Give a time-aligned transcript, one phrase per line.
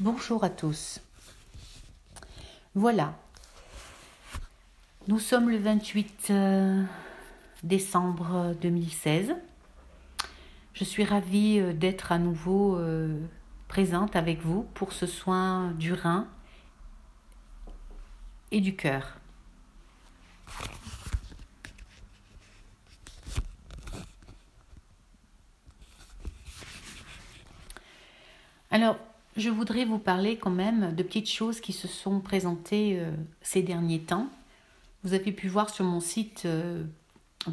[0.00, 1.00] Bonjour à tous.
[2.76, 3.18] Voilà.
[5.08, 6.84] Nous sommes le 28 euh,
[7.64, 9.34] décembre 2016.
[10.74, 13.18] Je suis ravie euh, d'être à nouveau euh,
[13.66, 16.28] présente avec vous pour ce soin du rein
[18.52, 19.18] et du cœur.
[28.70, 28.96] Alors,
[29.38, 33.62] je voudrais vous parler quand même de petites choses qui se sont présentées euh, ces
[33.62, 34.28] derniers temps.
[35.04, 36.82] Vous avez pu voir sur mon site euh,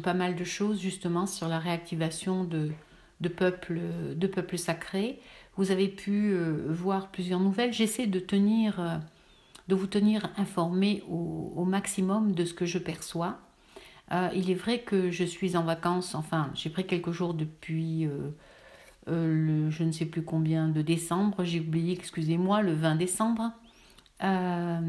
[0.02, 2.72] pas mal de choses justement sur la réactivation de,
[3.28, 3.78] peuples,
[4.56, 5.20] sacrés.
[5.56, 7.72] Vous avez pu euh, voir plusieurs nouvelles.
[7.72, 9.00] J'essaie de tenir,
[9.68, 13.38] de vous tenir informé au, maximum de ce que je perçois.
[14.34, 18.08] il est vrai que je suis en vacances, enfin j'ai pris quelques jours depuis
[19.06, 23.52] le je ne sais plus combien de décembre, j'ai oublié, excusez-moi, le 20 décembre.
[24.22, 24.80] Euh,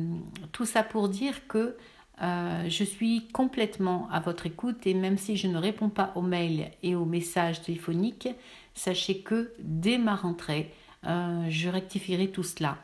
[0.52, 1.76] tout ça pour dire que
[2.22, 6.22] euh, je suis complètement à votre écoute et même si je ne réponds pas aux
[6.22, 8.30] mails et aux messages téléphoniques,
[8.74, 12.78] sachez que dès ma rentrée, je rectifierai tout cela.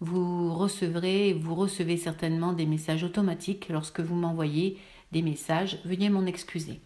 [0.00, 4.78] Vous recevrez, vous recevez certainement des messages automatiques lorsque vous m'envoyez
[5.12, 5.78] des messages.
[5.84, 6.80] Veuillez m'en excuser.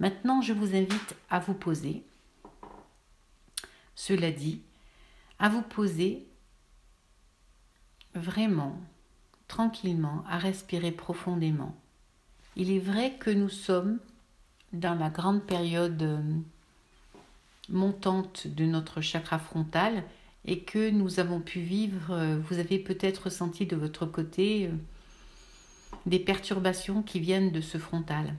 [0.00, 2.02] Maintenant, je vous invite à vous poser
[3.94, 4.62] cela dit,
[5.38, 6.26] à vous poser
[8.14, 8.78] vraiment,
[9.48, 11.76] tranquillement, à respirer profondément.
[12.56, 13.98] Il est vrai que nous sommes
[14.72, 16.22] dans la grande période euh,
[17.68, 20.04] montante de notre chakra frontal
[20.44, 24.70] et que nous avons pu vivre, euh, vous avez peut-être ressenti de votre côté euh,
[26.06, 28.34] des perturbations qui viennent de ce frontal.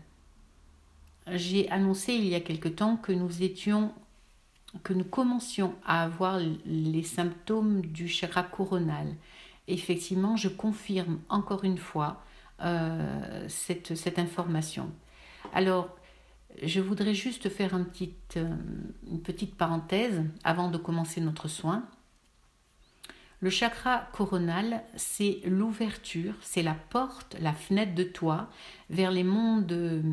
[1.27, 3.93] J'ai annoncé il y a quelque temps que nous étions
[4.83, 9.07] que nous commencions à avoir les symptômes du chakra coronal.
[9.67, 12.23] Effectivement, je confirme encore une fois
[12.61, 14.91] euh, cette, cette, information.
[15.53, 15.95] Alors,
[16.61, 18.55] je voudrais juste faire euh,
[19.09, 21.85] une petite parenthèse avant de commencer notre soin.
[23.41, 28.49] Le chakra coronal, c'est l'ouverture, c'est la porte, la fenêtre de toi
[28.91, 30.03] vers les mondes euh,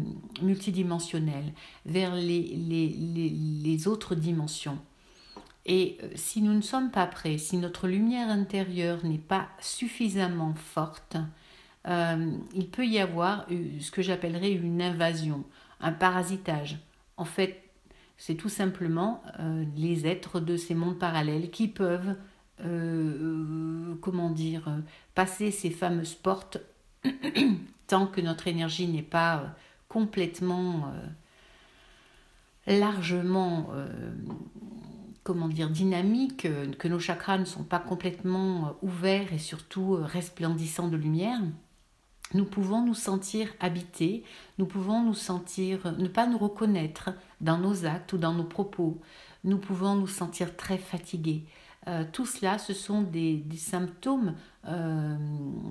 [0.40, 1.52] multidimensionnels,
[1.84, 4.78] vers les, autres dimensions.
[5.66, 10.54] Et euh, si nous ne sommes pas prêts, si notre lumière intérieure n'est pas suffisamment
[10.54, 11.18] forte,
[11.86, 13.46] euh, il peut y avoir
[13.80, 15.44] ce que j'appellerais une invasion,
[15.82, 16.78] un parasitage.
[17.18, 17.62] En fait,
[18.16, 19.22] c'est tout simplement
[19.76, 22.16] les êtres de ces mondes parallèles qui peuvent
[22.64, 24.80] euh, comment dire, euh,
[25.14, 26.58] passer ces fameuses portes
[27.86, 29.46] tant que notre énergie n'est pas euh,
[29.88, 30.92] complètement,
[32.66, 33.70] largement,
[35.22, 36.46] comment dire, dynamique,
[36.78, 41.40] que nos chakras ne sont pas complètement ouverts et surtout resplendissants de lumière,
[42.34, 44.24] nous pouvons nous sentir habités,
[44.58, 49.00] nous pouvons nous sentir, ne pas nous reconnaître dans nos actes ou dans nos propos,
[49.44, 51.46] nous pouvons nous sentir très fatigués.
[51.86, 54.34] Euh, tout cela, ce sont des, symptômes
[54.66, 55.16] euh,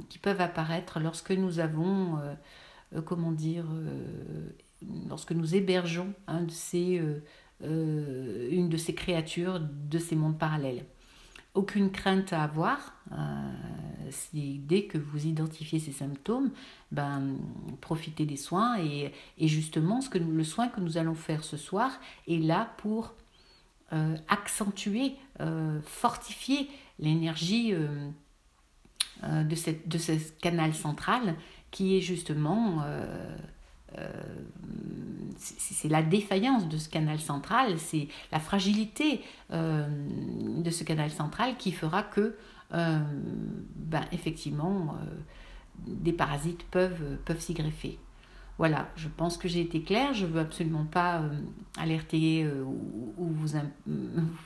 [0.10, 3.66] qui peuvent apparaître lorsque nous avons, euh, comment dire,
[5.10, 6.14] lorsque nous hébergeons
[7.62, 10.86] une de ces créatures de ces mondes parallèles.
[11.54, 12.94] Aucune crainte à avoir.
[14.34, 16.52] dès que vous identifiez ces symptômes,
[16.92, 17.36] ben,
[17.82, 22.00] profitez des soins et, justement ce que le soin que nous allons faire ce soir
[22.28, 23.14] est là pour
[23.94, 30.12] euh, accentuer, euh, fortifier l'énergie euh, de, ce
[30.42, 31.36] canal central
[31.72, 32.84] qui est justement
[35.38, 41.72] c'est la défaillance de ce canal central, c'est la fragilité de ce canal central qui
[41.72, 42.36] fera que,
[42.72, 44.98] ben, effectivement,
[45.86, 47.98] des parasites peuvent s'y greffer.
[48.58, 50.16] Voilà, je pense que j'ai été claire.
[50.16, 51.30] Je ne veux absolument pas euh,
[51.78, 53.56] alerter euh, ou, vous,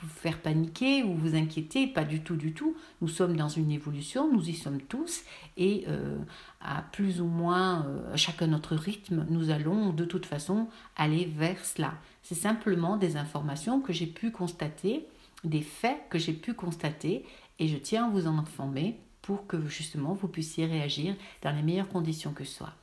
[0.06, 1.86] faire paniquer ou vous inquiéter.
[1.86, 2.76] Pas du tout, du tout.
[3.00, 5.22] Nous sommes dans une évolution, nous y sommes tous.
[5.56, 6.18] Et euh,
[6.60, 11.94] à plus ou moins chacun notre rythme, nous allons de toute façon aller vers cela.
[12.22, 15.06] C'est simplement des informations que j'ai pu constater,
[15.42, 17.24] des faits que j'ai pu constater.
[17.58, 21.62] Et je tiens à vous en informer pour que justement vous puissiez réagir dans les
[21.62, 22.74] meilleures conditions que ce soit.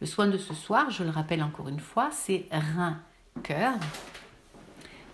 [0.00, 3.74] Le soin de ce soir, je le rappelle encore une fois, c'est rein-cœur.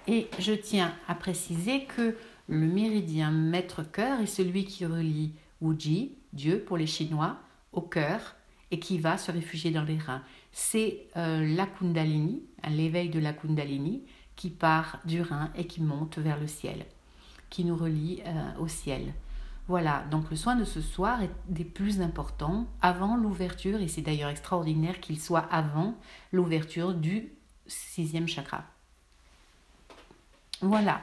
[0.07, 2.17] Et je tiens à préciser que
[2.49, 7.37] le méridien maître-cœur est celui qui relie Wuji, Dieu pour les Chinois,
[7.73, 8.37] au cœur
[8.71, 10.23] et qui va se réfugier dans les reins.
[10.53, 14.05] C'est euh, la Kundalini, l'éveil de la Kundalini,
[14.37, 16.87] qui part du rein et qui monte vers le ciel.
[17.49, 19.15] qui nous relie euh, au ciel.
[19.69, 24.03] Voilà, donc le soin de ce soir est des plus importants avant l'ouverture, et c'est
[24.03, 25.97] d'ailleurs extraordinaire qu'il soit avant
[26.33, 27.33] l'ouverture du
[27.67, 28.63] sixième chakra.
[30.61, 31.01] Voilà,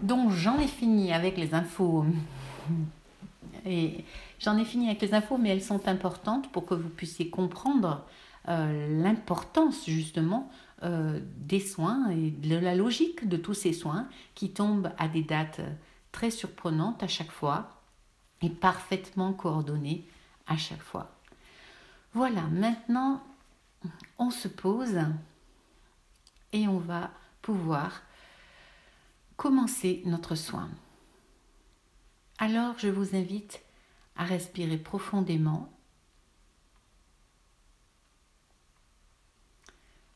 [0.00, 2.04] donc j'en ai fini avec les infos.
[3.66, 4.04] Et
[4.38, 8.06] j'en ai fini avec les infos, mais elles sont importantes pour que vous puissiez comprendre
[8.48, 10.48] euh, l'importance justement
[10.84, 15.22] euh, des soins et de la logique de tous ces soins qui tombent à des
[15.22, 15.60] dates
[16.12, 17.77] très surprenantes à chaque fois
[18.42, 20.04] et parfaitement coordonnées
[20.46, 21.10] à chaque fois.
[22.14, 23.22] Voilà, maintenant
[24.18, 24.98] on se pose
[26.52, 27.10] et on va
[27.42, 28.02] pouvoir
[29.36, 30.70] commencer notre soin.
[32.38, 33.60] Alors je vous invite
[34.16, 35.72] à respirer profondément,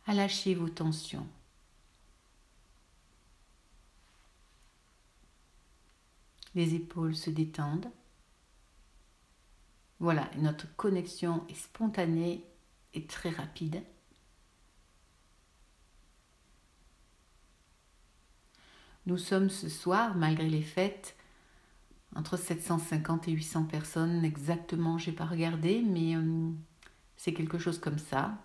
[0.07, 1.27] à lâcher vos tensions.
[6.55, 7.91] Les épaules se détendent.
[10.03, 12.45] Voilà, notre connexion est spontanée
[12.93, 13.85] et très rapide.
[19.07, 21.15] Nous sommes ce soir, malgré les fêtes,
[22.17, 26.51] entre 750 et 800 personnes exactement, j'ai pas regardé, mais euh,
[27.17, 28.37] c'est quelque chose comme ça.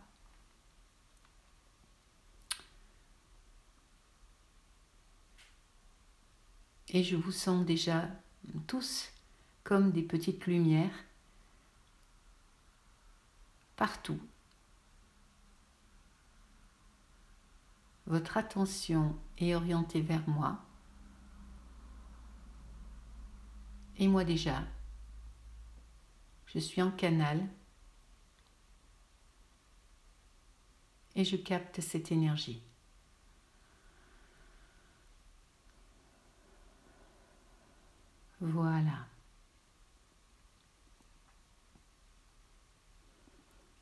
[6.90, 8.08] Et je vous sens déjà
[8.68, 9.10] tous
[9.64, 11.07] comme des petites lumières
[13.78, 14.20] partout.
[18.08, 20.60] Votre attention est orientée vers moi.
[23.98, 24.64] Et moi déjà,
[26.48, 27.48] je suis en canal
[31.16, 32.62] et je capte cette énergie.
[38.40, 39.08] Voilà.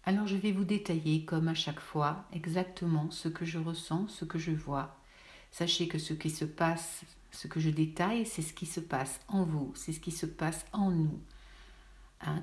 [0.06, 4.26] Alors je vais vous détailler, comme à chaque fois, exactement ce que je ressens, ce
[4.26, 4.96] que je vois.
[5.52, 7.04] Sachez que ce qui se passe
[7.36, 10.26] ce que je détaille, c'est ce qui se passe en vous, c'est ce qui se
[10.26, 11.20] passe en nous.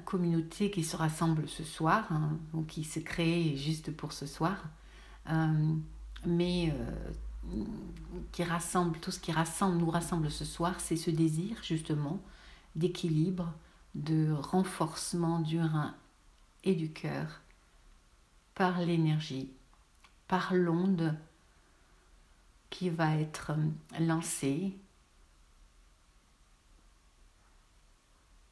[0.04, 4.62] Communauté qui se rassemble ce soir, hein, ou qui se crée juste pour ce soir,
[5.28, 5.74] euh,
[6.24, 7.64] mais euh,
[8.30, 12.20] qui rassemble, tout ce qui rassemble, nous rassemble ce soir, c'est ce désir justement
[12.76, 13.52] d'équilibre,
[13.96, 15.96] de renforcement du rein
[16.62, 17.41] et du cœur
[18.54, 19.50] par l'énergie,
[20.28, 21.16] par l'onde
[22.70, 23.52] qui va être
[24.00, 24.74] lancée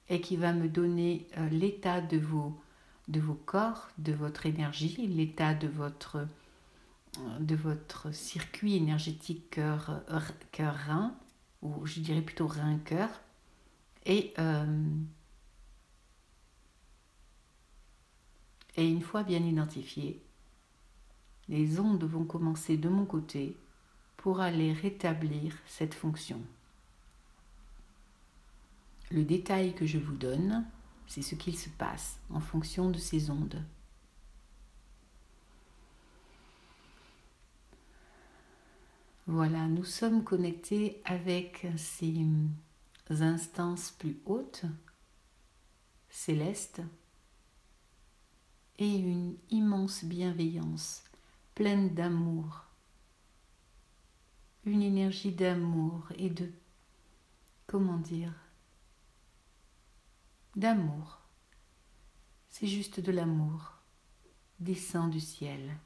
[0.09, 2.61] et qui va me donner euh, l'état de vos,
[3.09, 9.51] de vos corps, de votre énergie, l'état de votre, euh, de votre circuit énergétique
[10.53, 11.15] cœur-rein,
[11.63, 13.09] ou je dirais plutôt rein-cœur.
[14.05, 14.67] Et, euh,
[18.77, 20.23] et une fois bien identifié,
[21.49, 23.57] les ondes vont commencer de mon côté
[24.17, 26.41] pour aller rétablir cette fonction.
[29.11, 30.65] Le détail que je vous donne,
[31.07, 33.65] c'est ce qu'il se passe en fonction de ces ondes.
[39.27, 42.25] Voilà, nous sommes connectés avec ces
[43.09, 44.65] instances plus hautes,
[46.09, 46.83] célestes,
[48.81, 51.05] et une immense bienveillance,
[51.55, 52.65] pleine d'amour,
[54.65, 56.51] une énergie d'amour et de,
[57.67, 58.33] comment dire,
[60.57, 61.21] d'amour.
[62.49, 63.75] C'est juste de l'amour.
[64.59, 65.77] Descend du ciel.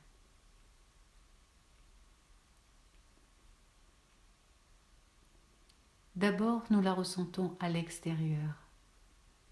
[6.16, 8.54] D'abord, nous la ressentons à l'extérieur.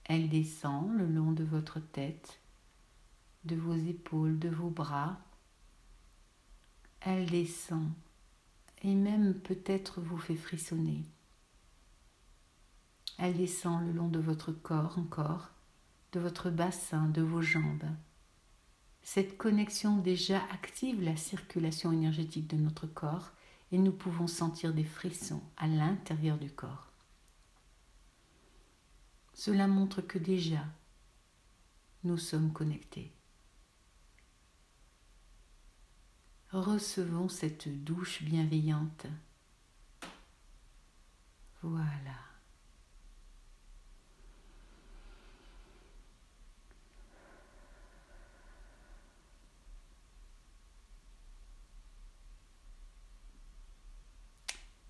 [0.04, 2.41] Elle descend le long de votre tête,
[3.44, 5.18] de vos épaules, de vos bras.
[7.00, 7.90] Elle descend
[8.82, 11.04] et même peut-être vous fait frissonner.
[13.18, 15.50] Elle descend le long de votre corps encore,
[16.12, 17.88] de votre bassin, de vos jambes.
[19.02, 23.30] Cette connexion déjà active la circulation énergétique de notre corps
[23.72, 26.88] et nous pouvons sentir des frissons à l'intérieur du corps.
[29.34, 30.64] Cela montre que déjà
[32.04, 33.12] nous sommes connectés.
[36.52, 39.06] Recevons cette douche bienveillante.
[41.62, 42.11] Voilà.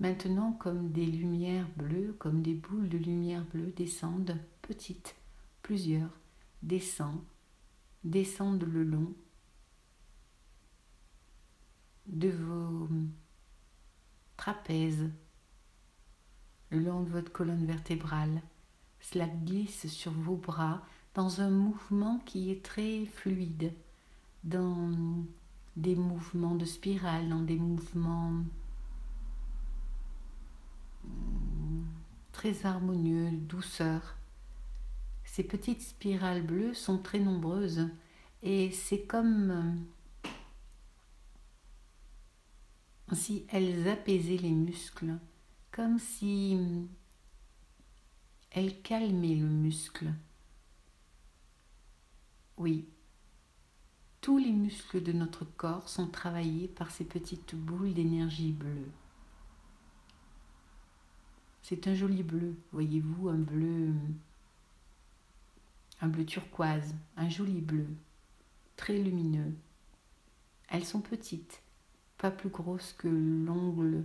[0.01, 5.15] Maintenant, comme des lumières bleues, comme des boules de lumière bleue descendent, petites,
[5.63, 6.11] plusieurs,
[6.65, 7.23] descendent,
[8.03, 9.15] descendent le long
[12.07, 12.89] de vos
[14.37, 15.11] trapèzes,
[16.71, 18.43] le long de votre colonne vertébrale.
[19.01, 20.83] Cela glisse sur vos bras
[21.15, 23.73] dans un mouvement qui est très fluide,
[24.45, 24.91] dans
[25.77, 28.43] des mouvements de spirale, dans des mouvements
[32.33, 34.17] très harmonieux, douceur.
[35.25, 37.89] Ces petites spirales bleues sont très nombreuses
[38.43, 39.77] et c'est comme
[43.15, 45.19] si elles apaisaient les muscles,
[45.71, 46.59] comme si
[48.51, 50.13] elles calmaient le muscle.
[52.57, 52.87] Oui,
[54.21, 58.91] tous les muscles de notre corps sont travaillés par ces petites boules d'énergie bleue.
[61.63, 63.95] C'est un joli bleu, voyez-vous, un bleu
[66.03, 67.87] un bleu turquoise, un joli bleu,
[68.77, 69.55] très lumineux.
[70.69, 71.63] Elles sont petites,
[72.31, 74.05] plus grosses que l'ongle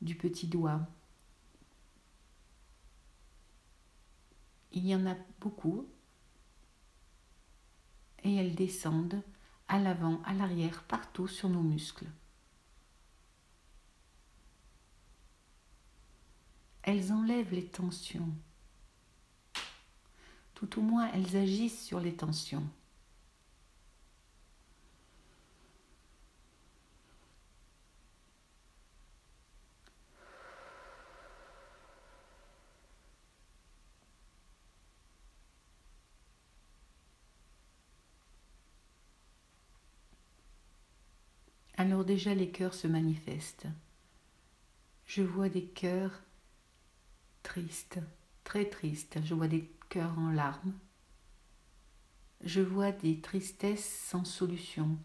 [0.00, 0.80] du petit doigt.
[4.72, 5.86] Il y en a beaucoup
[8.24, 9.22] et elles descendent
[9.68, 12.06] à l'avant, à l'arrière, partout sur nos muscles.
[16.82, 18.28] elles enlèvent les tensions.
[20.54, 22.66] Tout au moins, elles agissent sur les tensions.
[41.82, 43.66] Alors déjà les cœurs se manifestent.
[45.04, 46.22] Je vois des cœurs
[47.42, 47.98] triste,
[48.44, 49.18] très triste.
[49.24, 50.74] Je vois des cœurs en larmes.
[52.44, 54.96] Je vois des tristesses sans solution.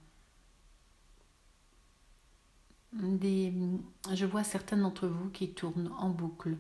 [2.94, 6.58] Je vois certains d'entre vous qui tournent en boucle,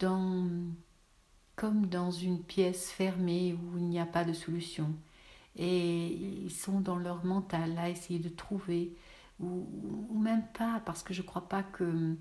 [0.00, 4.92] comme dans une pièce fermée où il n'y a pas de solution.
[5.54, 8.96] Et ils sont dans leur mental à essayer de trouver,
[9.40, 12.16] ou, même pas, parce que je ne crois pas que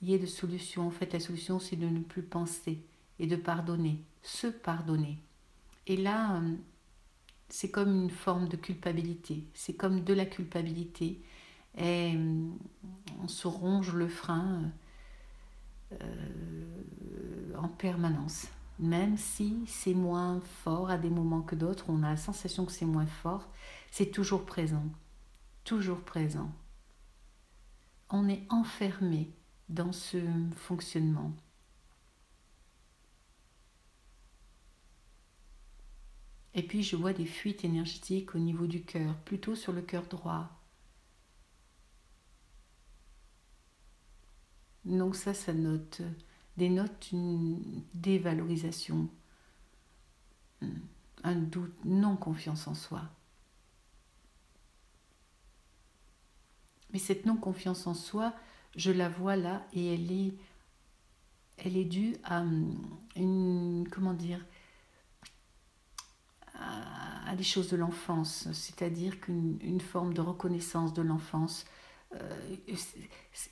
[0.00, 0.86] il y ait de solution.
[0.86, 2.84] En fait, la solution, c'est de ne plus penser
[3.18, 5.18] et de pardonner, se pardonner.
[5.86, 6.56] Et là, euh,
[7.48, 9.44] c'est comme une forme de culpabilité.
[9.54, 11.22] C'est comme de la culpabilité.
[11.76, 12.48] Et euh,
[13.22, 14.72] on se ronge le frein
[15.92, 18.48] euh, en permanence.
[18.78, 22.72] Même si c'est moins fort à des moments que d'autres, on a la sensation que
[22.72, 23.48] c'est moins fort,
[23.90, 24.84] c'est toujours présent.
[25.64, 26.50] Toujours présent.
[28.12, 29.32] On est enfermé
[29.70, 30.18] dans ce
[30.54, 31.32] fonctionnement.
[36.54, 40.06] Et puis je vois des fuites énergétiques au niveau du cœur, plutôt sur le cœur
[40.06, 40.50] droit.
[44.84, 46.02] Donc ça, ça note,
[46.58, 49.08] dénote une dévalorisation,
[51.24, 53.02] un doute, non confiance en soi.
[56.92, 58.34] Mais cette non confiance en soi,
[58.76, 60.34] je la vois là et elle est,
[61.58, 62.76] elle est due à hum,
[63.16, 64.44] une, comment dire,
[66.54, 71.64] à, des choses de l'enfance, c'est-à-dire qu'une forme de reconnaissance de l'enfance,
[72.14, 72.56] euh,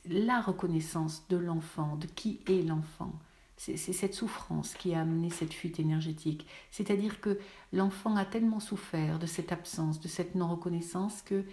[0.07, 3.13] la reconnaissance de l'enfant, de qui est l'enfant.
[3.57, 6.47] C'est cette souffrance qui a amené cette fuite énergétique.
[6.71, 7.39] C'est-à-dire que
[7.75, 11.45] l'enfant a tellement souffert de cette absence, de cette non-reconnaissance, que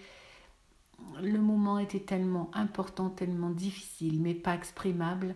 [1.21, 5.35] le moment était tellement important, tellement difficile, mais pas exprimable,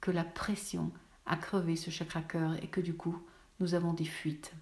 [0.00, 0.92] que la pression
[1.26, 3.16] a crevé ce chakra cœur et que du coup,
[3.60, 4.52] nous avons des fuites.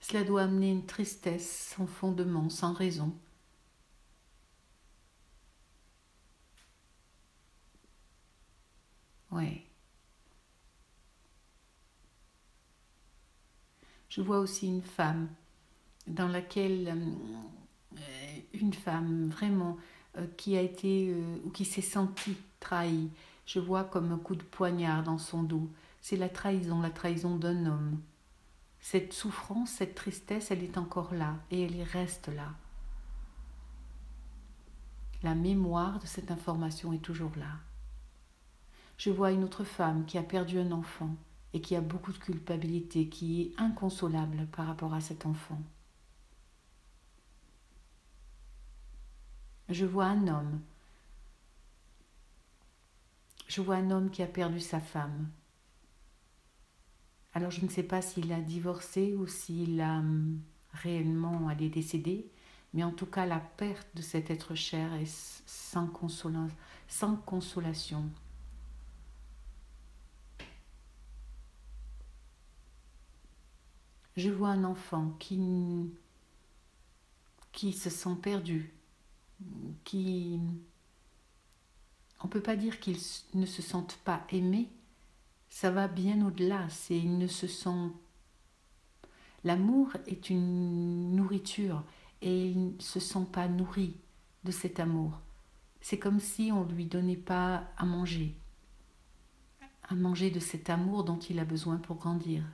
[0.00, 3.14] Cela doit amener une tristesse sans fondement, sans raison.
[9.30, 9.64] Oui.
[14.10, 15.28] Je vois aussi une femme
[16.10, 16.88] dans laquelle
[17.96, 18.00] euh,
[18.52, 19.76] une femme vraiment
[20.16, 23.10] euh, qui a été euh, ou qui s'est sentie trahie,
[23.46, 25.70] je vois comme un coup de poignard dans son dos.
[26.00, 28.00] C'est la trahison, la trahison d'un homme.
[28.80, 32.54] Cette souffrance, cette tristesse, elle est encore là et elle reste là.
[35.22, 37.58] La mémoire de cette information est toujours là.
[38.96, 41.14] Je vois une autre femme qui a perdu un enfant
[41.52, 45.60] et qui a beaucoup de culpabilité, qui est inconsolable par rapport à cet enfant.
[49.70, 50.60] Je vois un homme.
[53.46, 55.30] Je vois un homme qui a perdu sa femme.
[57.34, 60.40] Alors je ne sais pas s'il a divorcé ou s'il a hum,
[60.72, 62.28] réellement elle est décédée,
[62.74, 65.06] mais en tout cas la perte de cet être cher est
[65.46, 65.88] sans,
[66.88, 68.10] sans consolation.
[74.16, 75.92] Je vois un enfant qui
[77.72, 78.74] se sent perdu,
[79.84, 80.40] qui...
[82.22, 82.98] On ne peut pas dire qu'ils
[83.34, 84.68] ne se sentent pas aimés,
[85.48, 87.94] ça va bien au-delà, c'est ils ne se sentent...
[89.42, 91.82] L'amour est une nourriture
[92.20, 93.96] et ils ne se sent pas nourris
[94.44, 95.18] de cet amour.
[95.80, 98.34] C'est comme si on ne lui donnait pas à manger,
[99.88, 102.44] à manger de cet amour dont il a besoin pour grandir.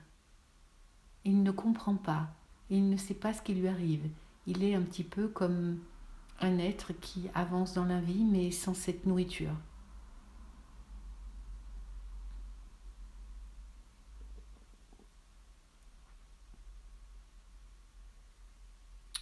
[1.25, 2.29] Il ne comprend pas,
[2.69, 4.09] il ne sait pas ce qui lui arrive.
[4.45, 5.79] Il est un petit peu comme
[6.39, 9.55] un être qui avance dans la vie mais sans cette nourriture.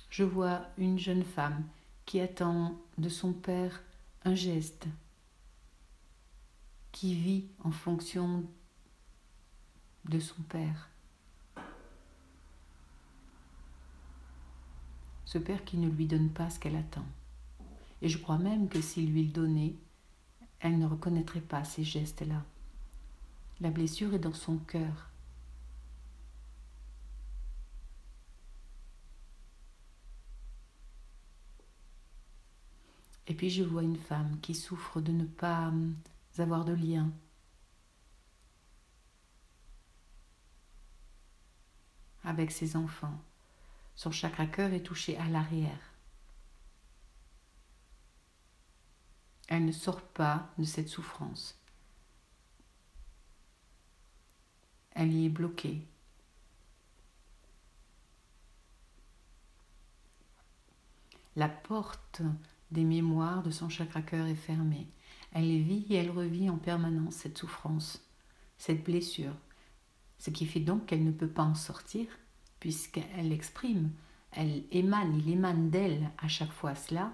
[0.10, 1.66] Je vois une jeune femme
[2.06, 3.84] qui attend de son père
[4.24, 4.88] un geste,
[6.94, 8.46] qui vit en fonction
[10.06, 10.90] de son père.
[15.26, 17.06] Ce père qui ne lui donne pas ce qu'elle attend.
[18.02, 19.76] Et je crois même que s'il lui le donnait,
[20.60, 22.44] elle ne reconnaîtrait pas ces gestes-là.
[23.60, 25.10] La blessure est dans son cœur.
[33.28, 35.96] Et puis je vois une femme qui souffre de ne pas hum,
[36.38, 37.12] avoir de lien.
[42.26, 43.18] avec ses enfants.
[43.96, 45.94] Son chakra cœur est touché à l'arrière.
[49.48, 51.58] Elle ne sort pas de cette souffrance.
[54.92, 55.88] Elle y est bloquée.
[61.36, 62.22] La porte
[62.72, 64.88] des mémoires de son chakra cœur est fermée.
[65.32, 68.02] Elle vit et elle revit en permanence cette souffrance,
[68.58, 69.36] cette blessure,
[70.18, 72.08] ce qui fait donc qu'elle ne peut pas en sortir
[72.66, 73.92] puisqu'elle exprime,
[74.32, 77.14] elle émane, il émane d'elle à chaque fois cela.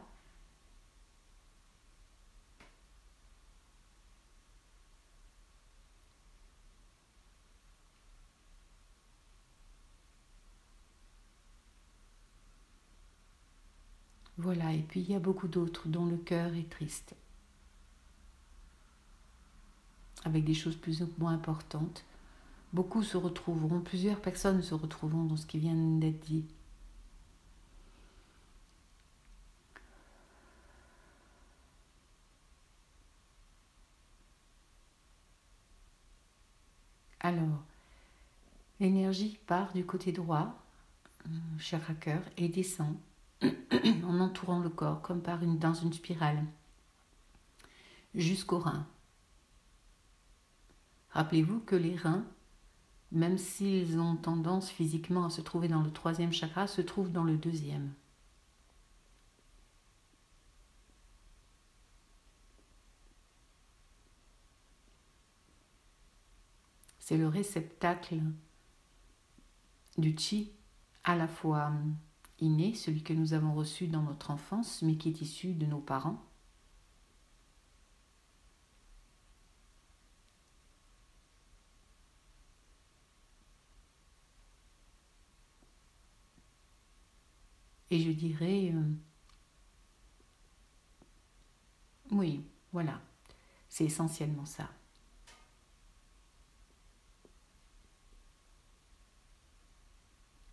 [14.37, 17.13] Voilà, et puis il y a beaucoup d'autres dont le cœur est triste,
[20.23, 22.05] avec des choses plus ou moins importantes.
[22.73, 26.45] Beaucoup se retrouveront, plusieurs personnes se retrouveront dans ce qui vient d'être dit.
[37.19, 37.63] Alors,
[38.79, 40.55] l'énergie part du côté droit,
[41.71, 42.95] à cœur, et descend
[43.43, 46.43] en entourant le corps comme par une, dans une spirale
[48.15, 48.87] jusqu'aux reins.
[51.11, 52.25] Rappelez-vous que les reins
[53.11, 57.23] même s'ils ont tendance physiquement à se trouver dans le troisième chakra, se trouvent dans
[57.23, 57.93] le deuxième.
[66.99, 68.21] C'est le réceptacle
[69.97, 70.51] du chi,
[71.03, 71.73] à la fois
[72.39, 75.79] inné, celui que nous avons reçu dans notre enfance, mais qui est issu de nos
[75.79, 76.23] parents,
[87.91, 88.81] Et je dirais, euh,
[92.11, 93.01] oui, voilà,
[93.67, 94.69] c'est essentiellement ça.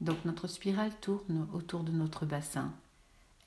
[0.01, 2.75] Donc notre spirale tourne autour de notre bassin.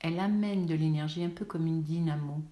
[0.00, 2.42] Elle amène de l'énergie un peu comme une dynamo.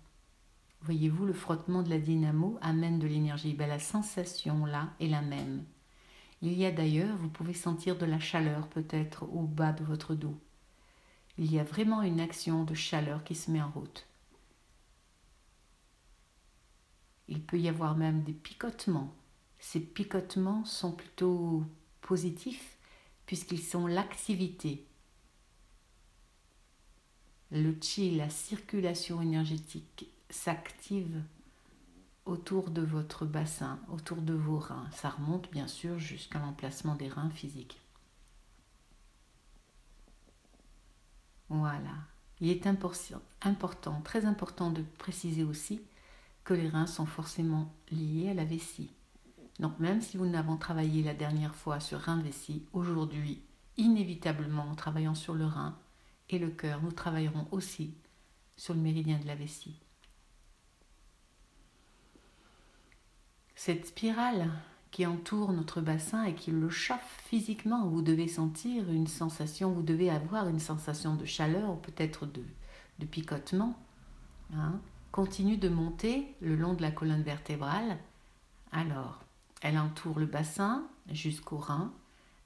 [0.82, 3.54] Voyez-vous, le frottement de la dynamo amène de l'énergie.
[3.54, 5.64] Ben, la sensation là est la même.
[6.42, 10.14] Il y a d'ailleurs, vous pouvez sentir de la chaleur peut-être au bas de votre
[10.14, 10.38] dos
[11.40, 14.06] il y a vraiment une action de chaleur qui se met en route.
[17.28, 19.14] Il peut y avoir même des picotements.
[19.58, 21.64] Ces picotements sont plutôt
[22.02, 22.76] positifs
[23.24, 24.84] puisqu'ils sont l'activité.
[27.50, 31.22] Le chi, la circulation énergétique s'active
[32.26, 34.90] autour de votre bassin, autour de vos reins.
[34.92, 37.80] Ça remonte bien sûr jusqu'à l'emplacement des reins physiques.
[41.50, 41.90] Voilà.
[42.40, 45.82] Il est important, très important de préciser aussi
[46.44, 48.90] que les reins sont forcément liés à la vessie.
[49.58, 53.42] Donc même si nous n'avons travaillé la dernière fois sur rein-vessie, aujourd'hui,
[53.76, 55.76] inévitablement en travaillant sur le rein
[56.30, 57.92] et le cœur, nous travaillerons aussi
[58.56, 59.78] sur le méridien de la vessie.
[63.54, 64.50] Cette spirale
[64.90, 69.82] qui entoure notre bassin et qui le chauffe physiquement, vous devez sentir une sensation, vous
[69.82, 73.78] devez avoir une sensation de chaleur ou peut-être de, picotement,
[74.54, 74.80] hein,
[75.12, 77.98] continue de monter le long de la colonne vertébrale.
[78.72, 79.20] Alors,
[79.62, 81.92] elle entoure le bassin jusqu'au rein,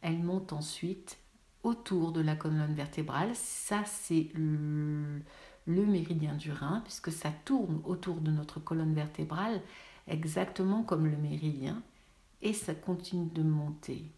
[0.02, 1.18] elle monte ensuite
[1.62, 3.34] autour de la colonne vertébrale.
[3.34, 5.22] Ça, c'est le,
[5.66, 9.62] le méridien du rein, puisque ça tourne autour de notre colonne vertébrale,
[10.06, 11.82] exactement comme le méridien,
[12.42, 14.12] et ça continue de monter.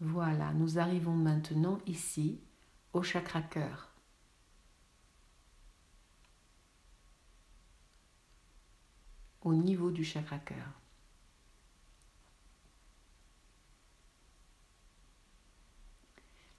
[0.00, 2.40] Voilà, nous arrivons maintenant ici
[2.92, 3.90] au chakra cœur.
[9.42, 10.80] Au niveau du chakra cœur.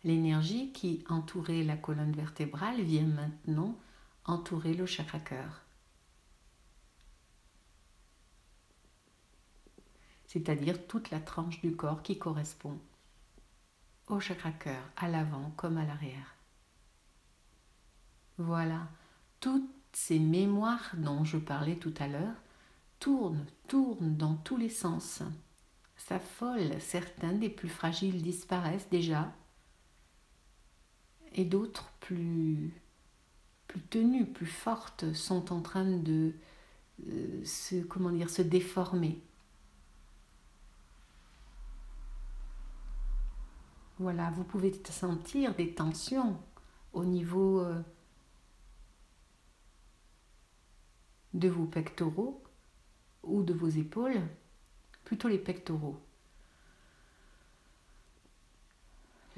[0.03, 3.75] L'énergie qui entourait la colonne vertébrale vient maintenant
[4.25, 5.64] entourer le chakra cœur.
[10.35, 12.77] C'est-à-dire toute la tranche du corps qui correspond
[14.07, 16.35] au chakra cœur, à l'avant comme à l'arrière.
[18.37, 18.89] Voilà,
[19.39, 22.35] toutes ces mémoires dont je parlais tout à l'heure
[22.99, 25.21] tournent, tournent dans tous les sens.
[25.95, 29.31] S'affolent, certains des plus fragiles disparaissent déjà
[31.31, 32.73] et d'autres plus,
[33.89, 36.33] tenues, plus fortes sont en train de
[37.07, 39.21] euh, se, comment se déformer.
[43.97, 46.37] Voilà, vous pouvez sentir des tensions
[46.91, 47.81] au niveau euh,
[51.33, 52.43] de vos pectoraux
[53.23, 54.21] ou de vos épaules,
[55.05, 55.97] plutôt les pectoraux.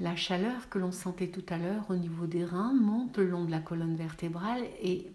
[0.00, 3.44] La chaleur que l'on sentait tout à l'heure au niveau des reins monte le long
[3.44, 5.12] de la colonne vertébrale et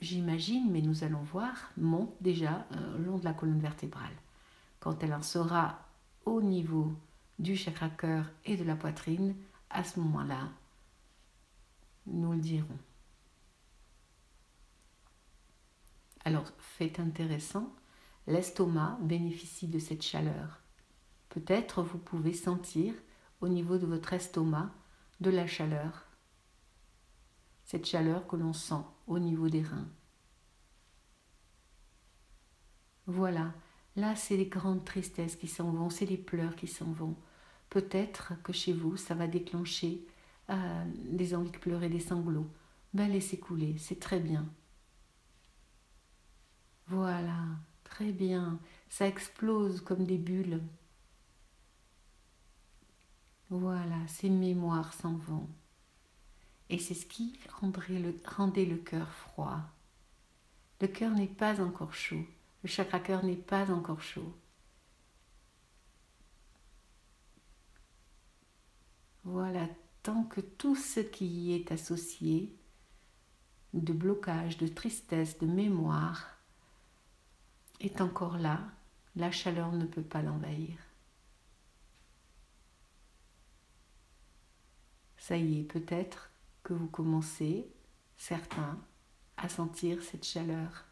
[0.00, 4.12] j'imagine, mais nous allons voir, monte déjà euh, le long de la colonne vertébrale.
[4.80, 5.78] Quand elle en sera
[6.26, 6.92] au niveau
[7.38, 9.36] du chakra cœur et de la poitrine,
[9.70, 10.50] à ce moment-là,
[12.06, 12.78] nous le dirons.
[16.24, 17.72] Alors, fait intéressant,
[18.26, 20.60] l'estomac bénéficie de cette chaleur.
[21.28, 22.94] Peut-être vous pouvez sentir
[23.40, 24.70] au niveau de votre estomac
[25.20, 26.06] de la chaleur.
[27.64, 29.88] Cette chaleur que l'on sent au niveau des reins.
[33.06, 33.54] Voilà,
[33.96, 37.16] là c'est les grandes tristesses qui s'en vont, c'est les pleurs qui s'en vont.
[37.70, 40.06] Peut-être que chez vous, ça va déclencher
[40.50, 42.48] euh, des envies de pleurer, des sanglots.
[42.94, 44.46] Ben laissez couler, c'est très bien.
[46.86, 47.44] Voilà,
[47.84, 48.58] très bien.
[48.88, 50.62] Ça explose comme des bulles.
[53.50, 55.48] Voilà, ces mémoires s'en vont.
[56.70, 59.60] Et c'est ce qui rendait le cœur froid.
[60.80, 62.24] Le cœur n'est pas encore chaud.
[62.62, 64.34] Le chakra cœur n'est pas encore chaud.
[69.24, 69.68] Voilà,
[70.02, 72.54] tant que tout ce qui y est associé,
[73.74, 76.38] de blocage, de tristesse, de mémoire,
[77.80, 78.60] est encore là,
[79.16, 80.78] la chaleur ne peut pas l'envahir.
[85.18, 86.30] Ça y est, peut-être
[86.62, 87.70] que vous commencez,
[88.16, 88.78] certains,
[89.36, 90.84] à sentir cette chaleur.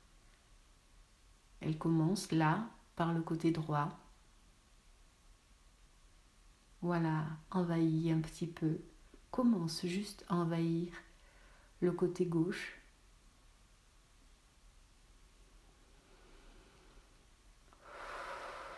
[1.60, 3.98] Elle commence là, par le côté droit.
[6.86, 8.78] Voilà, envahit un petit peu.
[9.32, 10.92] Commence juste à envahir
[11.80, 12.80] le côté gauche.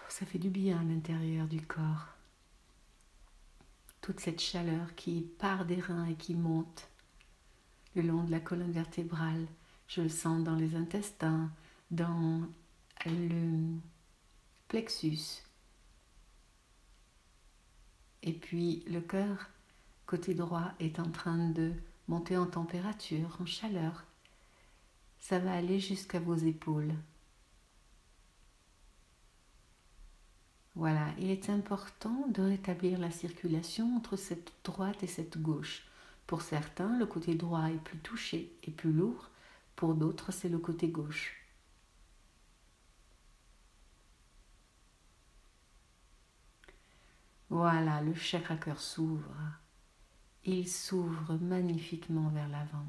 [0.08, 2.06] Ça fait du bien à l'intérieur du corps
[4.00, 6.88] toute cette chaleur qui part des reins et qui monte
[7.94, 9.46] le long de la colonne vertébrale.
[9.86, 11.50] Je le sens dans les intestins,
[11.90, 12.40] dans
[13.04, 13.76] le
[14.66, 15.42] plexus.
[18.22, 19.48] Et puis le cœur,
[20.06, 21.72] côté droit, est en train de
[22.08, 24.04] monter en température, en chaleur.
[25.18, 26.94] Ça va aller jusqu'à vos épaules.
[30.74, 35.82] Voilà, il est important de rétablir la circulation entre cette droite et cette gauche.
[36.26, 39.30] Pour certains, le côté droit est plus touché et plus lourd,
[39.74, 41.47] pour d'autres, c'est le côté gauche.
[47.50, 49.34] Voilà, le chakra cœur s'ouvre
[50.50, 52.86] il s'ouvre magnifiquement vers l'avant.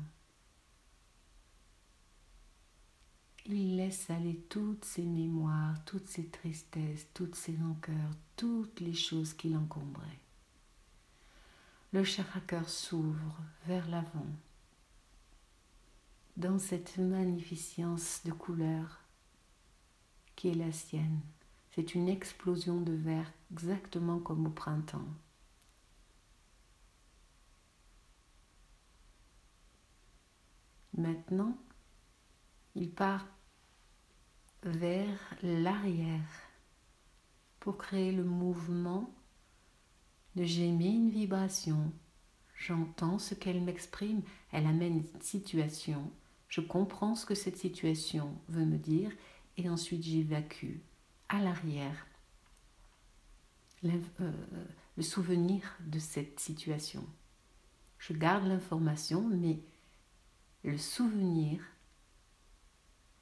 [3.46, 9.34] Il laisse aller toutes ses mémoires, toutes ses tristesses, toutes ses rancœurs, toutes les choses
[9.34, 10.20] qui l'encombraient.
[11.92, 14.28] Le chakra s'ouvre vers l'avant
[16.38, 19.02] dans cette magnificence de couleurs
[20.36, 21.20] qui est la sienne.
[21.72, 25.08] C'est une explosion de vert exactement comme au printemps.
[30.98, 31.58] Maintenant,
[32.76, 33.26] il part
[34.64, 36.50] vers l'arrière
[37.60, 39.14] pour créer le mouvement
[40.36, 41.92] de j'émets une vibration,
[42.56, 46.12] j'entends ce qu'elle m'exprime, elle amène une situation,
[46.50, 49.12] je comprends ce que cette situation veut me dire
[49.58, 50.80] et ensuite j'évacue
[51.30, 52.06] à l'arrière
[53.86, 54.32] euh,
[54.98, 57.06] le souvenir de cette situation.
[57.98, 59.60] Je garde l'information, mais
[60.64, 61.62] le souvenir,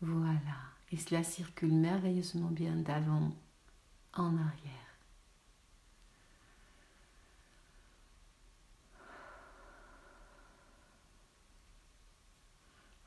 [0.01, 0.57] voilà.
[0.91, 3.35] Et cela circule merveilleusement bien d'avant
[4.13, 4.73] en arrière.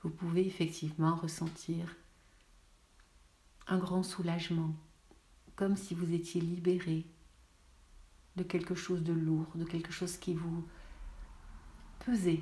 [0.02, 1.96] Vous pouvez effectivement ressentir
[3.66, 4.74] un grand soulagement,
[5.60, 7.04] comme si vous étiez libéré
[8.36, 10.66] de quelque chose de lourd, de quelque chose qui vous
[12.06, 12.40] pesait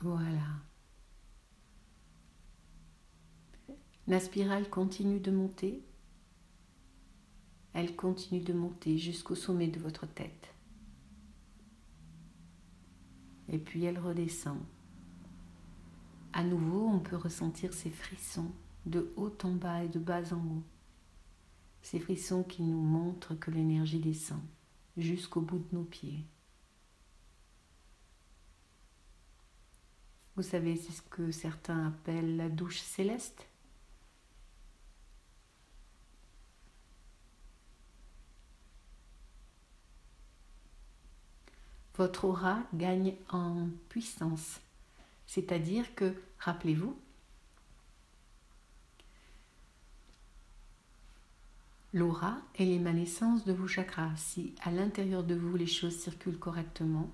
[0.00, 0.40] Voilà.
[4.08, 5.80] La spirale continue de monter.
[7.74, 10.54] Elle continue de monter jusqu'au sommet de votre tête.
[13.48, 14.58] Et puis elle redescend.
[16.32, 18.50] À nouveau, on peut ressentir ces frissons
[18.86, 20.62] de haut en bas et de bas en haut.
[21.82, 24.40] Ces frissons qui nous montrent que l'énergie descend
[24.96, 26.24] jusqu'au bout de nos pieds.
[30.36, 33.46] Vous savez, c'est ce que certains appellent la douche céleste.
[41.96, 44.60] Votre aura gagne en puissance.
[45.26, 46.96] C'est-à-dire que, rappelez-vous,
[51.92, 54.10] l'aura est l'émanescence de vos chakras.
[54.16, 57.08] Si à l'intérieur de vous les choses circulent correctement,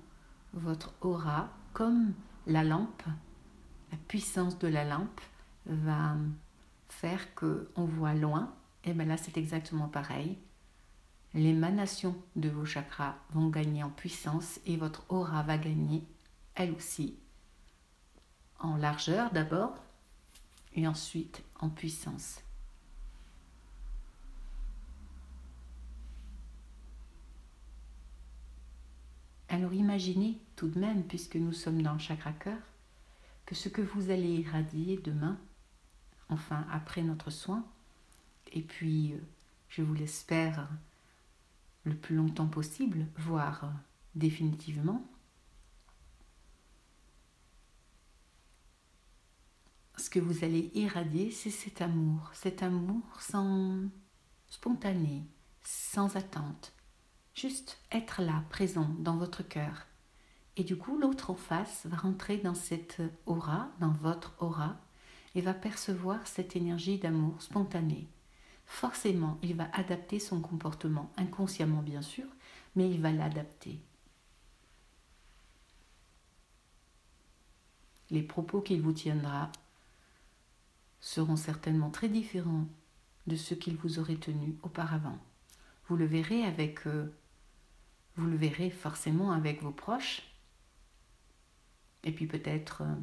[0.53, 2.13] votre aura, comme
[2.47, 3.03] la lampe,
[3.91, 5.21] la puissance de la lampe
[5.67, 6.15] va
[6.89, 8.53] faire que on voit loin.
[8.83, 10.37] Et bien là, c'est exactement pareil.
[11.33, 16.03] L'émanation de vos chakras vont gagner en puissance et votre aura va gagner,
[16.55, 17.15] elle aussi,
[18.59, 19.73] en largeur d'abord
[20.75, 22.41] et ensuite en puissance.
[29.47, 32.59] Alors imaginez tout de même, puisque nous sommes dans le chakra cœur,
[33.45, 35.37] que ce que vous allez irradier demain,
[36.29, 37.65] enfin après notre soin,
[38.53, 39.17] et puis euh,
[39.67, 40.69] je vous l'espère
[41.83, 43.71] le plus longtemps possible, voire
[44.15, 45.07] définitivement,
[49.97, 53.89] ce que vous allez irradier, c'est cet amour, cet amour sans
[54.47, 55.23] spontané,
[55.63, 56.73] sans attente,
[57.33, 59.87] Juste être là, présent dans votre cœur.
[60.57, 64.75] Et du coup, l'autre en face va rentrer dans cette aura, dans votre aura,
[65.33, 68.09] et va percevoir cette énergie d'amour spontanée.
[68.71, 72.25] Forcément, il va adapter son comportement, inconsciemment bien sûr,
[72.75, 73.81] mais il va l'adapter.
[78.09, 79.51] Les propos qu'il vous tiendra
[81.01, 82.65] seront certainement très différents
[83.27, 85.19] de ceux qu'il vous aurait tenus auparavant.
[85.87, 87.13] Vous le verrez avec euh,
[88.15, 90.23] vous le verrez forcément avec vos proches.
[92.05, 92.95] Et puis peut-être euh,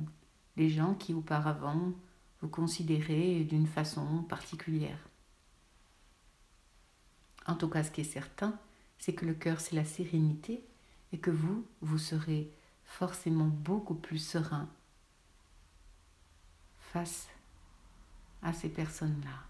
[0.56, 1.92] les gens qui auparavant
[2.40, 4.98] vous considéraient d'une façon particulière.
[7.48, 8.56] En tout cas, ce qui est certain,
[9.00, 10.62] c'est que le cœur, c'est la sérénité
[11.12, 12.48] et que vous, vous serez
[12.84, 14.68] forcément beaucoup plus serein
[16.78, 17.26] face
[18.42, 19.42] à ces personnes-là.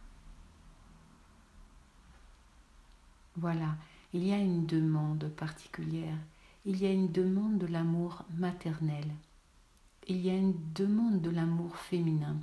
[3.37, 3.76] Voilà
[4.12, 6.16] il y a une demande particulière,
[6.64, 9.04] il y a une demande de l'amour maternel,
[10.06, 12.37] il y a une demande de l'amour féminin.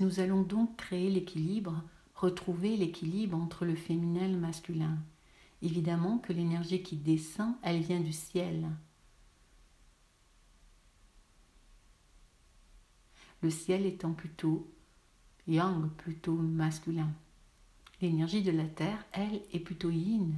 [0.00, 1.84] Nous allons donc créer l'équilibre,
[2.14, 4.96] retrouver l'équilibre entre le féminin et le masculin.
[5.60, 8.66] Évidemment que l'énergie qui descend, elle vient du ciel.
[13.42, 14.66] Le ciel étant plutôt
[15.46, 17.12] yang, plutôt masculin.
[18.00, 20.32] L'énergie de la terre, elle, est plutôt yin,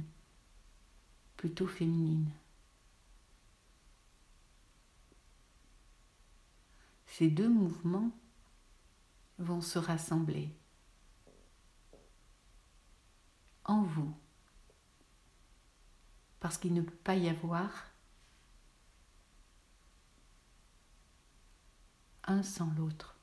[1.37, 2.29] plutôt féminine.
[7.05, 8.11] Ces deux mouvements
[9.39, 10.55] vont se rassembler
[13.65, 14.13] en vous.
[16.39, 17.93] Parce qu'il ne peut pas y avoir
[22.25, 23.17] un sans l'autre.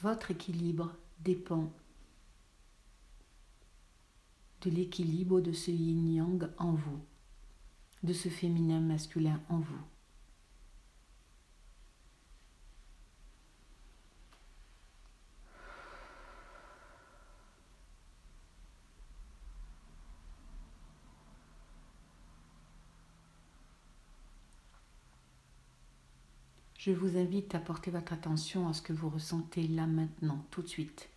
[0.00, 1.72] Votre équilibre dépend
[4.62, 7.04] de l'équilibre de ce yin-yang en vous,
[8.02, 9.91] de ce féminin masculin en vous.
[26.84, 30.62] Je vous invite à porter votre attention à ce que vous ressentez là maintenant, tout
[30.62, 31.08] de suite.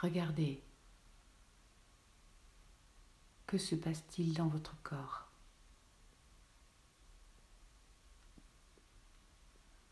[0.00, 0.60] Regardez.
[3.46, 5.30] Que se passe-t-il dans votre corps?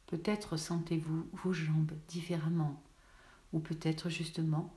[0.06, 2.82] Peut-être sentez-vous vos jambes différemment,
[3.52, 4.76] ou peut-être justement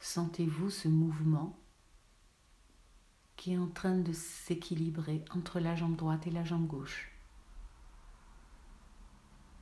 [0.00, 1.56] sentez-vous ce mouvement
[3.36, 7.17] qui est en train de s'équilibrer entre la jambe droite et la jambe gauche.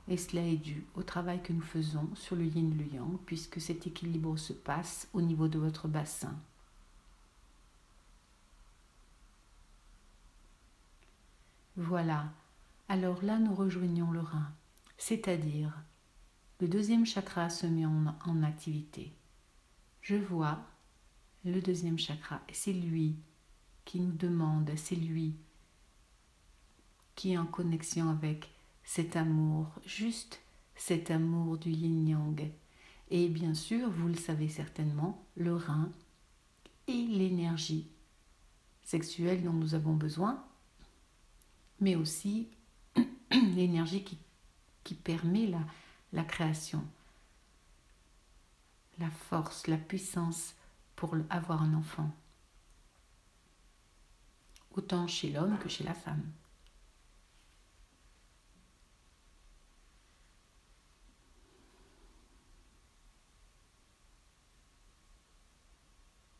[0.09, 3.17] Et cela est dû au travail que nous faisons sur le yin et le yang,
[3.25, 6.33] puisque cet équilibre se passe au niveau de votre bassin.
[11.75, 12.31] Voilà.
[12.89, 14.49] Alors là, nous rejoignons le rein,
[14.97, 15.77] c'est-à-dire
[16.61, 19.13] le deuxième chakra se met en, en activité.
[20.01, 20.59] Je vois
[21.43, 23.17] le deuxième chakra, et c'est lui
[23.83, 25.35] qui nous demande, c'est lui
[27.15, 28.49] qui est en connexion avec
[28.87, 30.39] cet amour, juste
[30.77, 32.49] cet amour du yin-yang.
[33.11, 35.91] Et bien sûr, vous le savez certainement, le rein
[36.87, 37.85] et l'énergie
[38.83, 40.41] sexuelle dont nous avons besoin,
[41.81, 42.47] mais aussi
[43.31, 45.51] l'énergie qui, permet
[46.13, 46.81] la création,
[48.99, 50.55] la force, la puissance
[50.95, 52.09] pour avoir un enfant,
[54.75, 56.23] autant chez l'homme que chez la femme.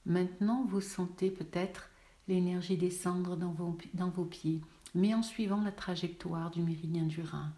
[0.07, 1.89] Maintenant, vous sentez peut-être
[2.29, 3.51] l'énergie descendre dans
[4.09, 4.61] vos, pieds,
[4.95, 7.51] mais en suivant la trajectoire du méridien du rein.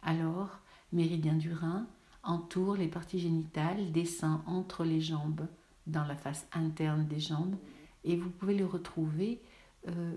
[0.00, 0.60] Alors,
[0.92, 1.88] méridien du rein
[2.22, 5.48] entoure les parties génitales, descend entre les jambes,
[5.88, 7.56] dans la face interne des jambes,
[8.04, 9.40] et vous pouvez le retrouver
[9.88, 10.14] euh,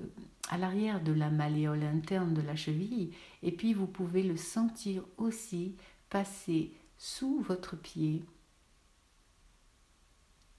[0.50, 5.04] à l'arrière de la malléole interne de la cheville, et puis vous pouvez le sentir
[5.18, 5.74] aussi
[6.12, 8.22] passer sous votre pied